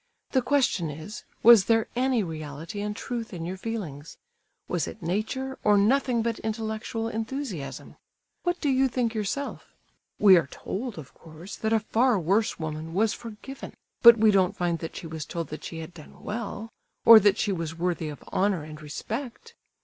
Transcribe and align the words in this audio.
The 0.31 0.41
question 0.41 0.89
is, 0.89 1.25
was 1.43 1.65
there 1.65 1.87
any 1.95 2.23
reality 2.23 2.81
and 2.81 2.95
truth 2.95 3.33
in 3.35 3.45
your 3.45 3.55
feelings? 3.55 4.17
Was 4.67 4.87
it 4.87 5.03
nature, 5.03 5.59
or 5.63 5.77
nothing 5.77 6.23
but 6.23 6.39
intellectual 6.39 7.07
enthusiasm? 7.07 7.97
What 8.41 8.59
do 8.59 8.69
you 8.69 8.87
think 8.87 9.13
yourself? 9.13 9.75
We 10.17 10.37
are 10.37 10.47
told, 10.47 10.97
of 10.97 11.13
course, 11.13 11.55
that 11.57 11.71
a 11.71 11.79
far 11.79 12.17
worse 12.19 12.57
woman 12.57 12.95
was 12.95 13.13
forgiven, 13.13 13.75
but 14.01 14.17
we 14.17 14.31
don't 14.31 14.57
find 14.57 14.79
that 14.79 14.95
she 14.95 15.05
was 15.05 15.23
told 15.23 15.49
that 15.49 15.63
she 15.63 15.77
had 15.81 15.93
done 15.93 16.23
well, 16.23 16.69
or 17.05 17.19
that 17.19 17.37
she 17.37 17.51
was 17.51 17.77
worthy 17.77 18.09
of 18.09 18.23
honour 18.33 18.63
and 18.63 18.81
respect! 18.81 19.53